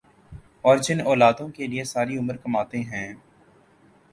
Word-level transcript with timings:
اور 0.61 0.77
جن 0.77 1.01
اولادوں 1.01 1.47
کے 1.49 1.67
لیئے 1.67 1.83
ساری 1.83 2.17
عمر 2.17 2.37
کماتے 2.37 2.79
ہیں 2.83 3.07